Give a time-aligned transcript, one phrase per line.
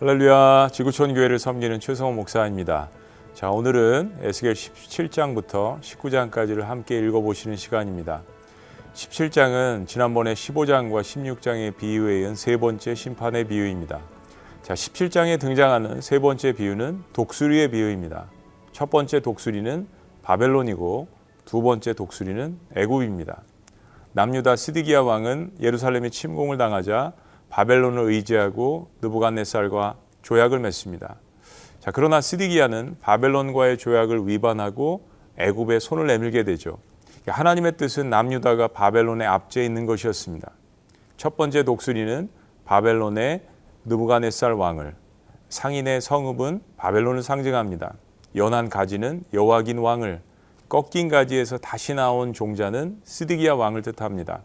[0.00, 2.88] 할렐루야 지구촌 교회를 섬기는 최성호 목사입니다.
[3.34, 8.22] 자 오늘은 에스겔 17장부터 19장까지를 함께 읽어보시는 시간입니다.
[8.94, 14.00] 17장은 지난번에 15장과 16장의 비유에 이은 세 번째 심판의 비유입니다.
[14.62, 18.30] 자 17장에 등장하는 세 번째 비유는 독수리의 비유입니다.
[18.72, 19.86] 첫 번째 독수리는
[20.22, 21.08] 바벨론이고
[21.44, 23.42] 두 번째 독수리는 애굽입니다.
[24.14, 27.12] 남유다 스디기야 왕은 예루살렘에 침공을 당하자
[27.50, 31.16] 바벨론을 의지하고 느부갓네살과 조약을 맺습니다.
[31.80, 36.78] 자, 그러나 스디기야는 바벨론과의 조약을 위반하고 애굽에 손을 내밀게 되죠.
[37.26, 40.50] 하나님의 뜻은 남유다가 바벨론의 압제에 있는 것이었습니다.
[41.16, 42.30] 첫 번째 독수리는
[42.64, 43.42] 바벨론의
[43.84, 44.94] 느부갓네살 왕을,
[45.48, 47.94] 상인의 성읍은 바벨론을 상징합니다.
[48.36, 50.22] 연한 가지는 여호와긴 왕을,
[50.68, 54.42] 꺾인 가지에서 다시 나온 종자는 스디기야 왕을 뜻합니다.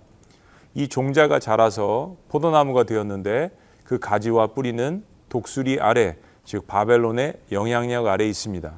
[0.75, 3.49] 이 종자가 자라서 포도나무가 되었는데
[3.85, 8.73] 그 가지와 뿌리는 독수리 아래, 즉 바벨론의 영향력 아래 있습니다.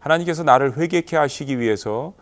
[0.00, 2.14] 하나님께서 나를 회개케 하시기 위해서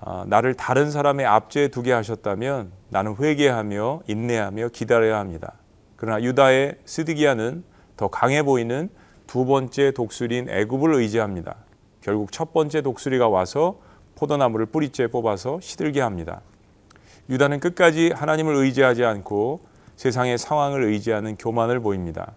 [0.00, 5.54] 어, 나를 다른 사람의 압제에 두게 하셨다면 나는 회개하며 인내하며 기다려야 합니다.
[5.96, 7.64] 그러나 유다의 스드기야는
[7.96, 8.90] 더 강해 보이는
[9.26, 11.56] 두 번째 독수리인 애굽을 의지합니다.
[12.02, 13.80] 결국 첫 번째 독수리가 와서
[14.14, 16.42] 포도나무를 뿌리째 뽑아서 시들게 합니다.
[17.28, 19.60] 유다는 끝까지 하나님을 의지하지 않고
[19.96, 22.32] 세상의 상황을 의지하는 교만을 보입니다.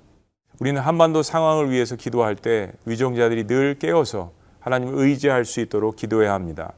[0.59, 6.73] 우리는 한반도 상황을 위해서 기도할 때 위정자들이 늘 깨어서 하나님을 의지할 수 있도록 기도해야 합니다.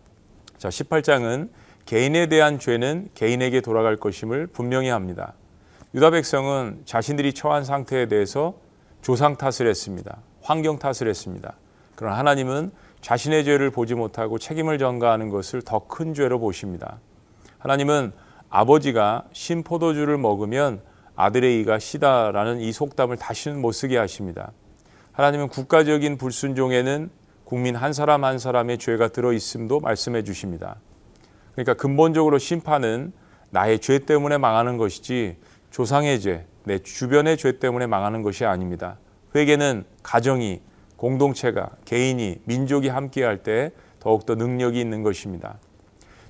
[0.58, 1.50] 자, 18장은
[1.86, 5.34] 개인에 대한 죄는 개인에게 돌아갈 것임을 분명히 합니다.
[5.96, 8.56] 유다 백성은 자신들이 처한 상태에 대해서
[9.02, 10.18] 조상 탓을 했습니다.
[10.42, 11.56] 환경 탓을 했습니다.
[11.96, 17.00] 그러나 하나님은 자신의 죄를 보지 못하고 책임을 전가하는 것을 더 큰 죄로 보십니다.
[17.64, 18.12] 하나님은
[18.50, 20.82] 아버지가 신 포도주를 먹으면
[21.16, 24.52] 아들의 이가 시다라는 이 속담을 다시는 못 쓰게 하십니다.
[25.14, 27.10] 하나님은 국가적인 불순종에는
[27.46, 30.76] 국민 한 사람 한 사람의 죄가 들어 있음도 말씀해 주십니다.
[31.54, 33.14] 그러니까 근본적으로 심판은
[33.50, 35.38] 나의 죄 때문에 망하는 것이지
[35.72, 38.98] 조상의 죄, 내 주변의 죄 때문에 망하는 것이 아닙니다.
[39.36, 40.62] 회개는 가정이,
[40.98, 43.72] 공동체가, 개인이, 민족이 함께할 때
[44.02, 45.60] 더욱더 능력이 있는 것입니다.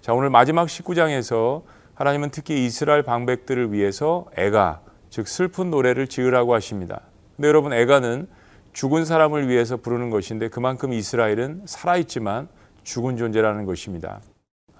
[0.03, 1.61] 자, 오늘 마지막 19장에서
[1.95, 7.03] 하나님은 특히 이스라엘 방백들을 위해서 애가, 즉 슬픈 노래를 지으라고 하십니다.
[7.37, 8.27] 근데 여러분 애가는
[8.73, 12.49] 죽은 사람을 위해서 부르는 것인데 그만큼 이스라엘은 살아있지만
[12.83, 14.19] 죽은 존재라는 것입니다.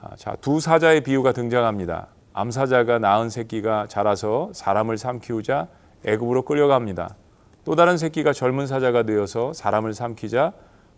[0.02, 2.08] 아, 자, 두 사자의 비유가 등장합니다.
[2.34, 5.70] 암사자가 낳은 새끼가 자라서 사람을 삼키우자
[6.06, 7.16] 애굽으로 끌려갑니다.
[7.64, 10.52] 또 다른 새끼가 젊은 사자가 되어서 사람을 삼키자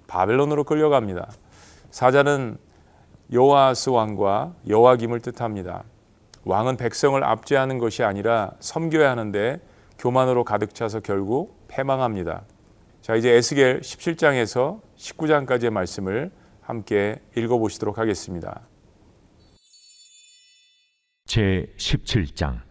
[0.08, 1.30] 바벨론으로 끌려갑니다.
[1.92, 2.58] 사자는
[3.32, 5.84] 여호아스 왕과 여호와김을 뜻합니다.
[6.44, 9.60] 왕은 백성을 압제하는 것이 아니라 섬겨야 하는데
[9.98, 12.44] 교만으로 가득 차서 결국 패망합니다.
[13.02, 16.32] 자, 이제 에스겔 17장에서 19장까지의 말씀을
[16.62, 18.62] 함께 읽어 보시도록 하겠습니다.
[21.26, 22.62] 제 17장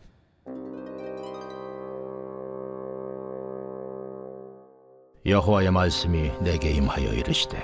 [5.27, 7.59] 여호와의 말씀이 내게 임하여 이르시되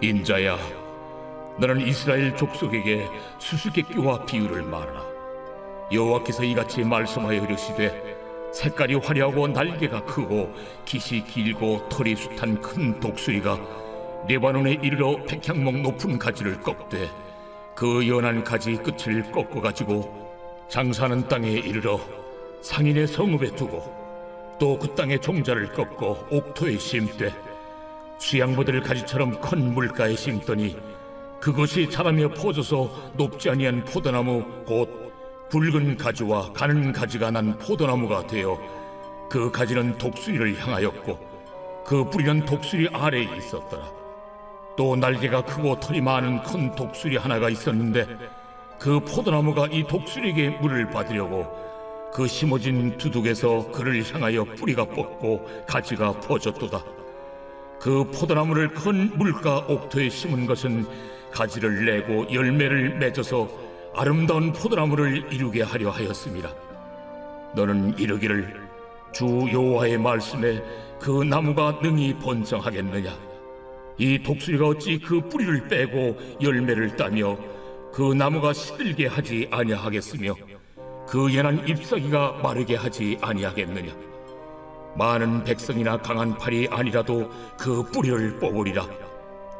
[0.00, 0.79] 인자야
[1.60, 3.06] 너는 이스라엘 족속에게
[3.38, 5.04] 수수께끼와 비유를 말하라
[5.92, 8.16] 여호와께서 이같이 말씀하여 이르시되
[8.54, 10.54] 색깔이 화려하고 날개가 크고
[10.86, 13.58] 깃이 길고 털이 숱한 큰 독수리가
[14.26, 17.10] 레바논에 이르러 백향목 높은 가지를 꺾되
[17.74, 22.00] 그 연한 가지 끝을 꺾어 가지고 장사하는 땅에 이르러
[22.62, 24.00] 상인의 성읍에 두고
[24.58, 27.32] 또 그 땅의 종자를 꺾고 옥토에 심되
[28.18, 30.76] 수양모들 가지처럼 큰 물가에 심더니
[31.40, 38.58] 그것이 자라며 퍼져서 높지 아니한 포도나무 곧 굵은 가지와 가는 가지가 난 포도나무가 되어
[39.30, 41.30] 그 가지는 독수리를 향하였고
[41.86, 43.90] 그 뿌리는 독수리 아래에 있었더라.
[44.76, 48.06] 또 날개가 크고 털이 많은 큰 독수리 하나가 있었는데
[48.78, 51.46] 그 포도나무가 이 독수리에게 물을 받으려고
[52.12, 56.84] 그 심어진 두둑에서 그를 향하여 뿌리가 뻗고 가지가 퍼졌도다.
[57.80, 60.86] 그 포도나무를 큰 물가 옥토에 심은 것은
[61.32, 63.48] 가지를 내고 열매를 맺어서
[63.94, 66.52] 아름다운 포도나무를 이루게 하려 하였습니다.
[67.54, 68.68] 너는 이르기를
[69.12, 70.62] 주 여호와의 말씀에
[71.00, 73.10] 그 나무가 능히 번성하겠느냐?
[73.98, 77.36] 이 독수리가 어찌 그 뿌리를 빼고 열매를 따며
[77.92, 80.34] 그 나무가 시들게 하지 아니하겠으며
[81.08, 83.92] 그 연한 잎사귀가 마르게 하지 아니하겠느냐?
[84.96, 88.86] 많은 백성이나 강한 팔이 아니라도 그 뿌리를 뽑으리라.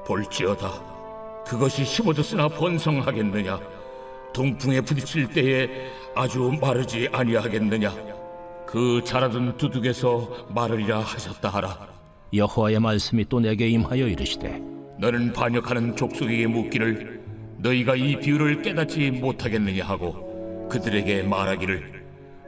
[0.06, 0.99] 볼지어다.
[1.50, 3.58] 그것이 심어졌으나 번성하겠느냐?
[4.32, 5.68] 동풍에 부딪힐 때에
[6.14, 7.92] 아주 마르지 아니하겠느냐?
[8.64, 11.88] 그 자라던 두둑에서 마르리라 하셨다 하라
[12.32, 14.62] 여호와의 말씀이 또 내게 임하여 이르시되
[15.00, 17.20] 너는 반역하는 족속에게 묻기를
[17.58, 22.04] 너희가 이 비유를 깨닫지 못하겠느냐 하고 그들에게 말하기를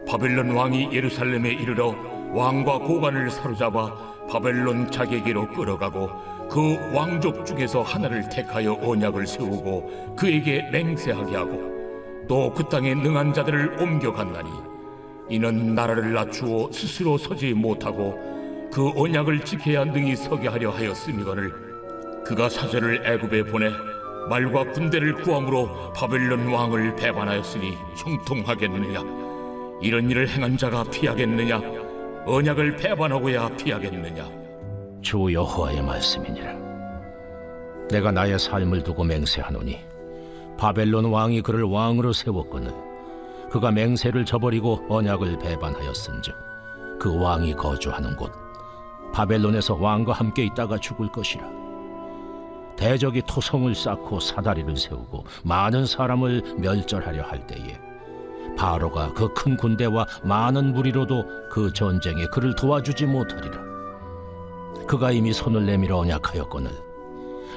[0.07, 1.97] 바벨론 왕이 예루살렘에 이르러
[2.33, 11.37] 왕과 고관을 사로잡아 바벨론 자객에로 끌어가고 그 왕족 중에서 하나를 택하여 언약을 세우고 그에게 맹세하게
[11.37, 11.73] 하고
[12.29, 14.51] 또 그 땅에 능한 자들을 옮겨갔나니
[15.29, 18.19] 이는 나라를 낮추어 스스로 서지 못하고
[18.73, 21.53] 그 언약을 지켜야 능히 서게 하려 하였음이거늘
[22.25, 23.71] 그가 사절을 애굽에 보내
[24.29, 29.03] 말과 군대를 구함으로 바벨론 왕을 배반하였으니 형통하겠느냐?
[29.83, 31.61] 이런 일을 행한 자가 피하겠느냐?
[32.25, 34.42] 언약을 배반하고야 피하겠느냐
[35.03, 36.55] 주 여호와의 말씀이니라.
[37.91, 39.79] 내가 나의 삶을 두고 맹세하노니
[40.57, 42.73] 바벨론 왕이 그를 왕으로 세웠거늘
[43.51, 46.35] 그가 맹세를 저버리고 언약을 배반하였은즉
[46.99, 48.33] 그 왕이 거주하는 곳
[49.13, 51.45] 바벨론에서 왕과 함께 있다가 죽을 것이라.
[52.77, 57.79] 대적이 토성을 쌓고 사다리를 세우고 많은 사람을 멸절하려 할 때에
[58.57, 63.72] 바로가 그 큰 군대와 많은 무리로도 그 전쟁에 그를 도와주지 못하리라
[64.87, 66.71] 그가 이미 손을 내밀어 언약하였거늘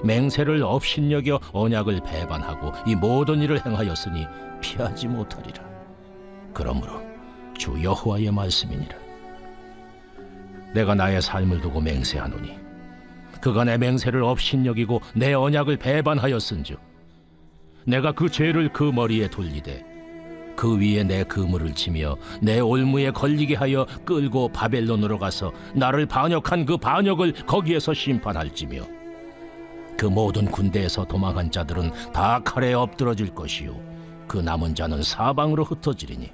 [0.03, 4.27] 맹세를 업신여겨 언약을 배반하고 이 모든 일을 행하였으니
[4.61, 5.63] 피하지 못하리라.
[6.53, 7.01] 그러므로
[7.57, 8.97] 주 여호와의 말씀이니라.
[10.73, 12.59] 내가 나의 삶을 두고 맹세하노니
[13.41, 16.79] 그가 내 맹세를 업신여기고 내 언약을 배반하였은즉
[17.85, 19.94] 내가 그 죄를 그 머리에 돌리되
[20.55, 26.77] 그 위에 내 그물을 치며 내 올무에 걸리게 하여 끌고 바벨론으로 가서 나를 반역한 그
[26.77, 28.81] 반역을 거기에서 심판할지며
[29.97, 33.79] 그 모든 군대에서 도망한 자들은 다 칼에 엎드러질 것이요.
[34.27, 36.31] 그 남은 자는 사방으로 흩어지리니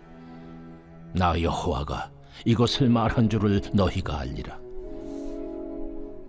[1.13, 2.09] 나 여호와가
[2.45, 4.57] 이것을 말한 줄을 너희가 알리라.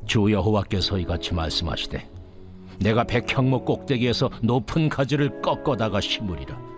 [0.04, 2.08] 주 여호와께서 이같이 말씀하시되
[2.80, 6.71] 내가 백향목 꼭대기에서 높은 가지를 꺾어다가 심으리라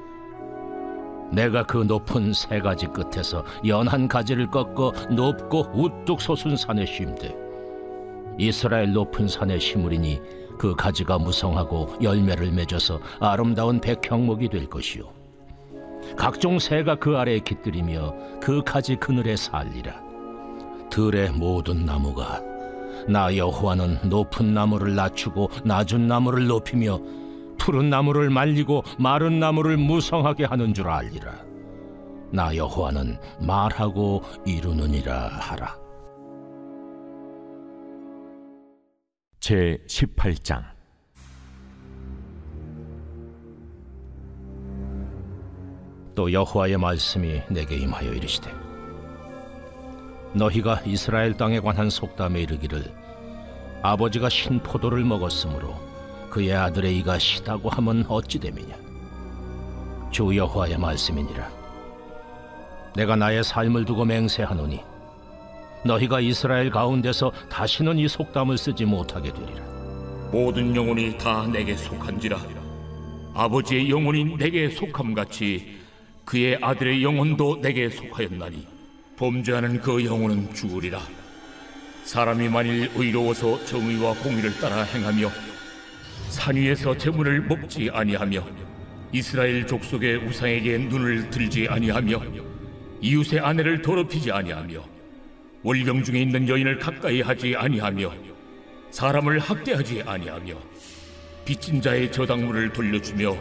[1.35, 7.35] 내가 그 높은 세 가지 끝에서 연한 가지를 꺾어 높고 우뚝 솟은 산에 심되
[8.39, 10.21] 이스라엘 높은 산에 심으리니
[10.59, 15.25] 그 가지가 무성하고 열매를 맺어서 아름다운 백향목이 될 것이요
[16.17, 20.03] 각종 새가 그 아래에 깃들이며 그 가지 그늘에 살리라.
[20.91, 22.41] 들의 모든 나무가
[23.09, 27.01] 나 여호와는 높은 나무를 낮추고 낮은 나무를 높이며
[27.65, 31.33] 푸른 나무를 말리고 마른 나무를 무성하게 하는 줄 알리라.
[32.31, 35.75] 나 여호와는 말하고 이루느니라 하라.
[39.41, 40.63] 제 18장
[46.15, 48.53] 또 여호와의 말씀이 내게 임하여 이르시되
[50.35, 52.93] 너희가 이스라엘 땅에 관한 속담에 이르기를
[53.83, 55.84] 아버지가 신 포도를 먹었으므로
[56.35, 58.75] 그의 아들의 이가 시다고 하면 어찌 됨이냐?
[60.11, 61.49] 주 여호와의 말씀이니라.
[62.97, 64.81] 내가 나의 삶을 두고 맹세하노니
[65.85, 69.63] 너희가 이스라엘 가운데서 다시는 이 속담을 쓰지 못하게 되리라.
[70.33, 72.37] 모든 영혼이 다 내게 속한지라.
[73.35, 75.79] 아버지의 영혼이 내게 속함같이
[76.25, 78.67] 그의 아들의 영혼도 내게 속하였나니
[79.17, 81.01] 범죄하는 그 영혼은 죽으리라.
[82.03, 85.54] 사람이 만일 의로워서 정의와 공의를 따라 행하며
[86.29, 88.45] 산 위에서 재물을 먹지 아니하며
[89.13, 92.21] 이스라엘 족속의 우상에게 눈을 들지 아니하며
[93.01, 94.83] 이웃의 아내를 더럽히지 아니하며
[95.63, 98.13] 월경 중에 있는 여인을 가까이 하지 아니하며
[98.91, 100.55] 사람을 학대하지 아니하며
[101.45, 103.37] 빚진 자의 저당물을 돌려주며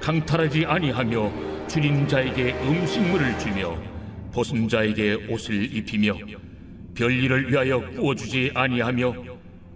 [0.00, 3.76] 강탈하지 아니하며 줄인 자에게 음식물을 주며
[4.32, 6.14] 벗은 자에게 옷을 입히며
[6.94, 9.14] 별일을 위하여 구워주지 아니하며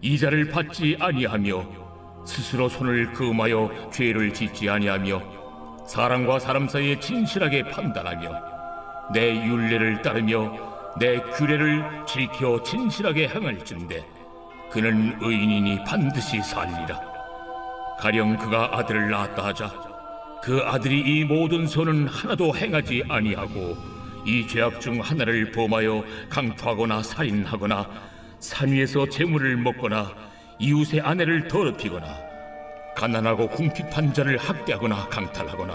[0.02, 1.79] 이자를 받지 아니하며
[2.24, 5.40] 스스로 손을 금하여 죄를 짓지 아니하며
[5.86, 8.50] 사람과 사람 사이에 진실하게 판단하며
[9.12, 10.52] 내 윤례를 따르며
[10.98, 14.04] 내 규례를 지켜 진실하게 행할진대.
[14.70, 17.00] 그는 의인이니 반드시 살리라.
[17.98, 19.70] 가령 그가 아들을 낳았다 하자
[20.42, 23.76] 그 아들이 이 모든 선은 하나도 행하지 아니하고
[24.24, 27.90] 이 죄악 중 하나를 범하여 강토하거나 살인하거나
[28.38, 30.14] 산 위에서 재물을 먹거나
[30.60, 32.06] 이웃의 아내를 더럽히거나
[32.94, 35.74] 가난하고 궁핍한 자를 학대하거나 강탈하거나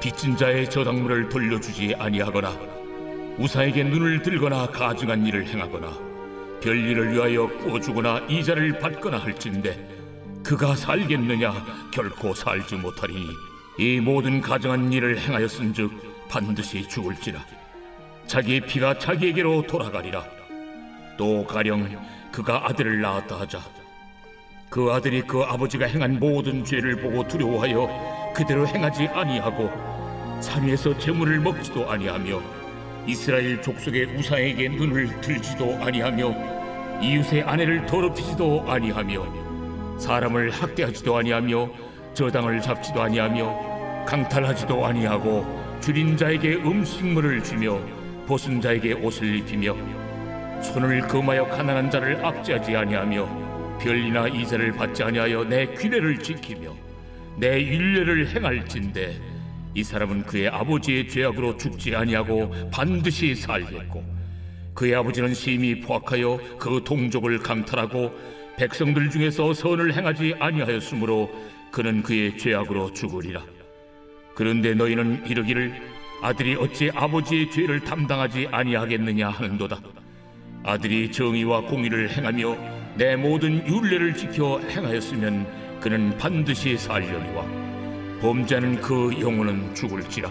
[0.00, 2.56] 빚진 자의 저당물을 돌려주지 아니하거나
[3.36, 5.90] 우사에게 눈을 들거나 가증한 일을 행하거나
[6.62, 9.76] 별일을 위하여 구워주거나 이자를 받거나 할진대
[10.44, 11.90] 그가 살겠느냐?
[11.92, 13.26] 결코 살지 못하리니
[13.78, 17.44] 이 모든 가증한 일을 행하였은즉 반드시 죽을지라.
[18.28, 20.24] 자기의 피가 자기에게로 돌아가리라.
[21.16, 21.88] 또 가령
[22.30, 23.60] 그가 아들을 낳았다 하자
[24.76, 29.70] 그 아들이 그 아버지가 행한 모든 죄를 보고 두려워하여 그대로 행하지 아니하고
[30.42, 32.42] 산 위에서 재물을 먹지도 아니하며
[33.06, 41.70] 이스라엘 족속의 우상에게 눈을 들지도 아니하며 이웃의 아내를 더럽히지도 아니하며 사람을 학대하지도 아니하며
[42.12, 47.80] 저당을 잡지도 아니하며 강탈하지도 아니하고 줄인 자에게 음식물을 주며
[48.26, 49.74] 벗은 자에게 옷을 입히며
[50.60, 53.45] 손을 금하여 가난한 자를 압제하지 아니하며
[53.78, 56.74] 별이나 이자를 받지 아니하여 내 규례를 지키며
[57.38, 59.20] 내 율례를 행할진대
[59.74, 64.04] 이 사람은 그의 아버지의 죄악으로 죽지 아니하고 반드시 살겠고
[64.74, 68.12] 그의 아버지는 심히 포악하여 그 동족을 강탈하고
[68.56, 71.30] 백성들 중에서 선을 행하지 아니하였으므로
[71.70, 73.44] 그는 그의 죄악으로 죽으리라.
[74.34, 75.74] 그런데 너희는 이르기를
[76.22, 79.80] 아들이 어찌 아버지의 죄를 담당하지 아니하겠느냐 하는도다.
[80.64, 87.44] 아들이 정의와 공의를 행하며 내 모든 율례를 지켜 행하였으면 그는 반드시 살려니와
[88.20, 90.30] 범죄하는 그 영혼은 죽을지라.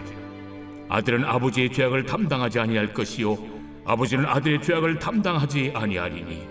[0.89, 3.37] 아들은 아버지의 죄악을 담당하지 아니할 것이요
[3.85, 6.47] 아버지는 아들의 죄악을 담당하지 아니하리니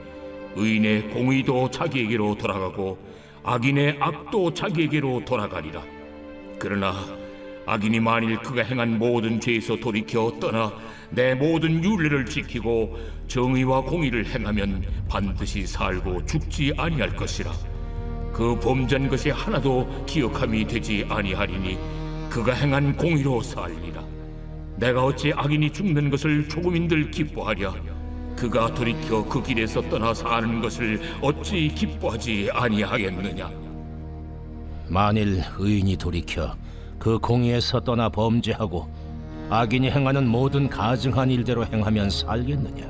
[0.57, 2.97] 의인의 공의도 자기에게로 돌아가고
[3.43, 5.83] 악인의 악도 자기에게로 돌아가리라.
[6.59, 6.95] 그러나
[7.67, 10.73] 악인이 만일 그가 행한 모든 죄에서 돌이켜 떠나
[11.11, 17.53] 내 모든 윤례를 지키고 정의와 공의를 행하면 반드시 살고 죽지 아니할 것이라.
[18.33, 21.79] 그 범죄한 것이 하나도 기억함이 되지 아니하리니
[22.29, 24.05] 그가 행한 공의로 살리라.
[24.77, 27.75] 내가 어찌 악인이 죽는 것을 조금인들 기뻐하랴?
[28.37, 33.51] 그가 돌이켜 그 길에서 떠나 사는 것을 어찌 기뻐하지 아니하겠느냐?
[34.89, 36.57] 만일 의인이 돌이켜
[36.99, 38.89] 그 공의에서 떠나 범죄하고
[39.51, 42.87] 악인이 행하는 모든 가증한 일대로 행하면 살겠느냐?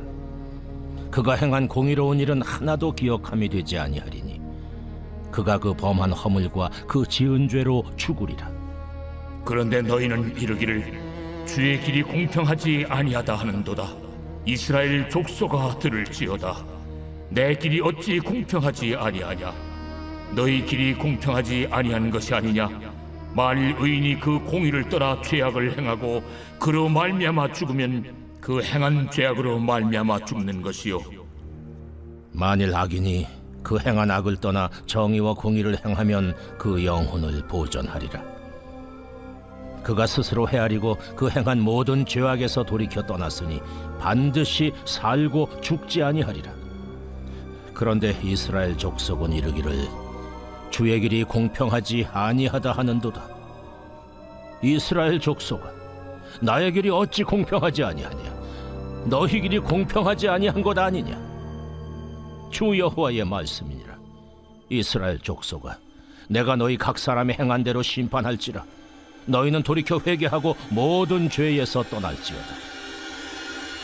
[1.10, 4.40] 그가 행한 공의로운 일은 하나도 기억함이 되지 아니하리니
[5.30, 8.50] 그가 그 범한 허물과 그 지은 죄로 죽으리라.
[9.44, 13.88] 그런데 너희는 이르기를 주의 길이 공평하지 아니하다 하는도다.
[14.46, 16.64] 이스라엘 족속아 들을지어다.
[17.30, 19.52] 내 길이 어찌 공평하지 아니하냐?
[20.34, 22.68] 너희 길이 공평하지 아니한 것이 아니냐
[23.34, 26.22] 만일 의인이 그 공의를 떠나 죄악을 행하고
[26.60, 31.00] 그로 말미암아 죽으면 그 행한 죄악으로 말미암아 죽는 것이요.
[32.32, 33.26] 만일 악인이
[33.62, 38.22] 그 행한 악을 떠나 정의와 공의를 행하면 그 영혼을 보전하리라.
[39.82, 43.60] 그가 스스로 헤아리고 그 행한 모든 죄악에서 돌이켜 떠났으니
[43.98, 46.52] 반드시 살고 죽지 아니하리라.
[47.74, 50.03] 그런데 이스라엘 족속은 이르기를
[50.70, 53.28] 주의 길이 공평하지 아니하다 하는도다.
[54.62, 55.70] 이스라엘 족속아
[56.40, 58.34] 나의 길이 어찌 공평하지 아니하냐?
[59.06, 61.16] 너희 길이 공평하지 아니한 것 아니냐?
[62.50, 63.94] 주 여호와의 말씀이니라.
[64.70, 65.78] 이스라엘 족속아
[66.28, 68.64] 내가 너희 각 사람의 행한 대로 심판할지라.
[69.26, 72.54] 너희는 돌이켜 회개하고 모든 죄에서 떠날지어다.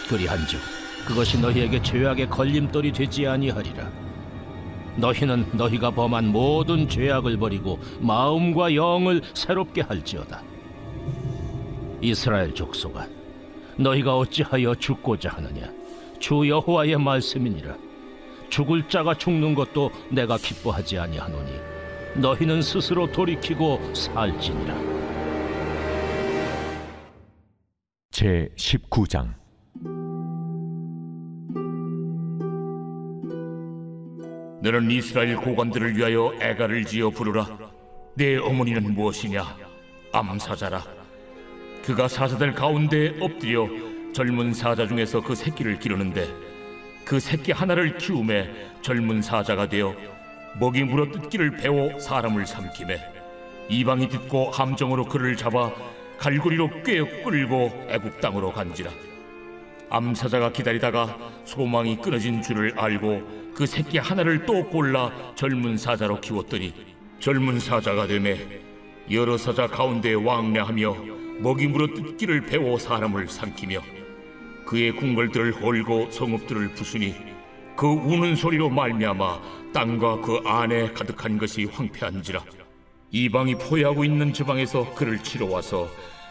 [0.09, 0.61] 그리한즉
[1.07, 3.91] 그것이 너희에게 죄악의 걸림돌이 되지 아니하리라
[4.97, 10.43] 너희는 너희가 범한 모든 죄악을 버리고 마음과 영을 새롭게 할지어다.
[12.01, 13.07] 이스라엘 족속아
[13.77, 15.71] 너희가 어찌하여 죽고자 하느냐?
[16.19, 17.77] 주 여호와의 말씀이니라.
[18.51, 21.53] 죽을 자가 죽는 것도 내가 기뻐하지 아니하노니
[22.17, 24.75] 너희는 스스로 돌이키고 살지니라.
[28.11, 29.40] 제 19장
[34.63, 37.47] 너는 이스라엘 고관들을 위하여 애가를 지어 부르라.
[38.15, 39.57] 내 어머니는 무엇이냐?
[40.13, 40.85] 암사자라.
[41.83, 43.67] 그가 사자들 가운데 엎드려
[44.13, 46.29] 젊은 사자 중에서 그 새끼를 기르는데
[47.07, 48.51] 그 새끼 하나를 키움에
[48.83, 49.95] 젊은 사자가 되어
[50.59, 53.01] 먹이 물어 뜯기를 배워 사람을 삼키매
[53.71, 55.73] 이방이 듣고 함정으로 그를 잡아
[56.19, 58.91] 갈고리로 꿰어 끌고 애국 땅으로 간지라.
[59.89, 66.73] 암사자가 기다리다가 소망이 끊어진 줄을 알고 그 새끼 하나를 또 골라 젊은 사자로 키웠더니
[67.19, 68.39] 젊은 사자가 되매
[69.11, 70.95] 여러 사자 가운데 왕래하며
[71.43, 73.83] 물어 뜯기를 배워 사람을 삼키며
[74.65, 77.15] 그의 궁궐들을 홀고 성읍들을 부수니
[77.77, 82.43] 그 우는 소리로 말미암아 땅과 그 안에 가득한 것이 황폐한지라.
[83.11, 85.87] 이방이 포위하고 있는 지방에서 그를 치러 와서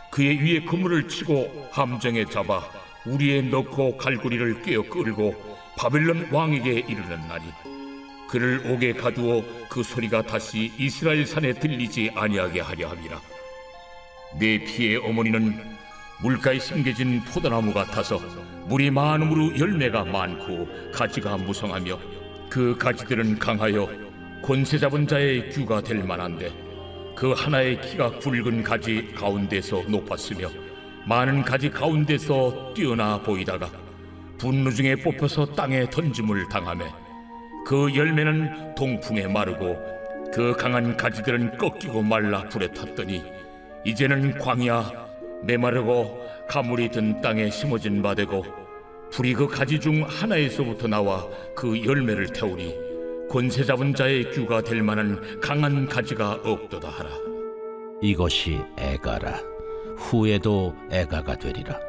[0.10, 2.64] 그의 위에 그물을 치고 함정에 잡아
[3.06, 7.44] 우리에 넣고 갈고리를 꿰어 끌고 바벨론 왕에게 이르는 날이
[8.30, 13.22] 그를 옥에 가두어 그 소리가 다시 이스라엘 산에 들리지 아니하게 하려 함이라.
[14.38, 15.58] 내 피의 어머니는
[16.22, 18.20] 물가에 심겨진 포도나무 같아서
[18.68, 21.98] 물이 많음으로 열매가 많고 가지가 무성하며
[22.50, 23.88] 그 가지들은 강하여
[24.44, 26.52] 권세 잡은 자의 규가 될 만한데
[27.16, 30.50] 그 하나의 키가 굵은 가지 가운데서 높았으며
[31.06, 33.89] 많은 가지 가운데서 뛰어나 보이다가
[34.40, 36.86] 분노 중에 뽑혀서 땅에 던짐을 당하며
[37.66, 39.78] 그 열매는 동풍에 마르고
[40.34, 43.22] 그 강한 가지들은 꺾이고 말라 불에 탔더니
[43.86, 44.92] 이제는 광야
[45.44, 48.44] 메마르고 가물이 든 땅에 심어진 바 되고
[49.12, 52.76] 불이 그 가지 중 하나에서부터 나와 그 열매를 태우니
[53.30, 57.10] 권세 잡은 자의 규가 될 만한 강한 가지가 없도다 하라.
[58.02, 59.40] 이것이 애가라.
[59.98, 61.89] 후에도 애가가 되리라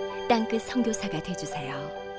[0.31, 2.10] 땅끝 선교사가 되주세요.